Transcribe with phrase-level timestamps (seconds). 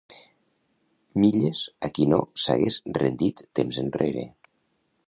[1.23, 4.27] Milles a qui no s'hagués rendit temps enrere.